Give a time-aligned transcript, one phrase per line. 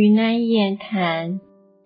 [0.00, 1.40] 云南言谈，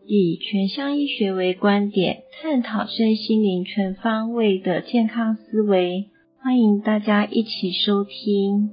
[0.04, 6.10] 以全向医学为观点，探讨身心灵全方位的健康思维。
[6.38, 8.72] 欢迎大家一起收听。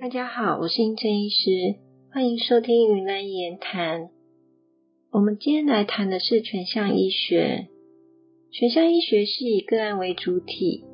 [0.00, 1.74] 大家好，我是英正医师，
[2.10, 4.08] 欢迎收听云南言谈。
[5.10, 7.68] 我们今天来谈的是全向医学。
[8.52, 10.84] 全向医学是以个案为主体，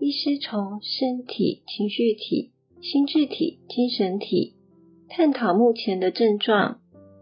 [0.00, 2.50] 医师从身体、情绪体、
[2.82, 4.52] 心智体、精神体，
[5.08, 6.78] 探讨目前的症状，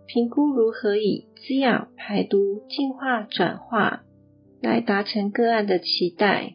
[0.09, 4.03] 评估如何以滋养、排毒、净化、转化，
[4.61, 6.55] 来达成个案的期待。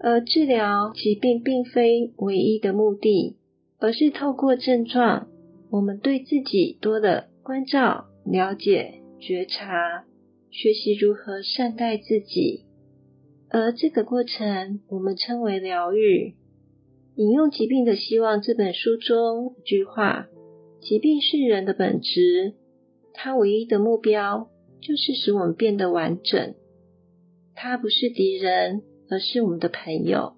[0.00, 3.36] 而治疗疾病并非唯一的目的，
[3.78, 5.28] 而是透过症状，
[5.70, 10.04] 我们对自己多的关照、了解、觉察。
[10.52, 12.66] 学习如何善待自己，
[13.48, 16.34] 而这个过程我们称为疗愈。
[17.16, 20.28] 引用《疾病的希望》这本书中一句话
[20.82, 22.52] ：“疾病是人的本质，
[23.14, 24.50] 它唯一的目标
[24.82, 26.54] 就是使我们变得完整。
[27.54, 30.34] 它不是敌人，而是我们的朋友。”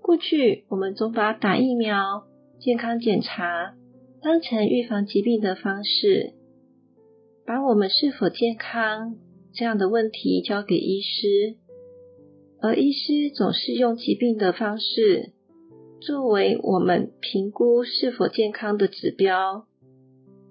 [0.00, 2.28] 过去我们总把打疫苗、
[2.60, 3.74] 健康检查
[4.22, 6.34] 当成预防疾病的方式。
[7.50, 9.16] 把我们是否健康
[9.52, 11.56] 这样的问题交给医师，
[12.60, 15.32] 而医师总是用疾病的方式
[16.00, 19.66] 作为我们评估是否健康的指标，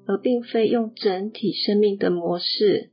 [0.07, 2.89] 而并非用整体生命的模式。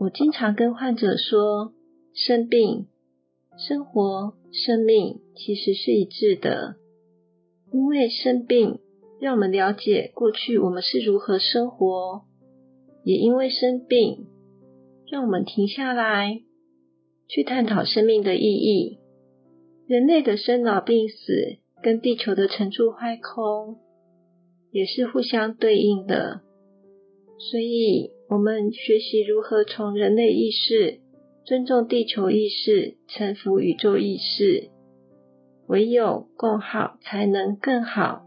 [0.00, 1.72] 我经常跟患者说，
[2.12, 2.88] 生病、
[3.56, 6.74] 生活、生命其实是一致的，
[7.72, 8.80] 因为生病
[9.20, 12.24] 让我们了解过去我们是如何生活。
[13.04, 14.26] 也因为生病，
[15.10, 16.40] 让我们停下来，
[17.28, 18.98] 去探讨生命的意义。
[19.86, 23.76] 人类的生老病死跟地球的沉住坏空
[24.72, 26.40] 也是互相对应的。
[27.50, 31.00] 所以，我们学习如何从人类意识
[31.44, 34.70] 尊重地球意识，臣服宇宙意识。
[35.66, 38.22] 唯有共好，才能更好。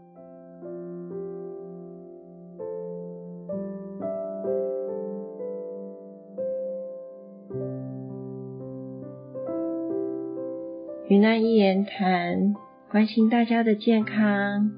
[11.08, 12.54] 云南一言谈，
[12.90, 14.70] 关心大家的健康，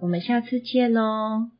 [0.00, 1.50] 我们下次见哦。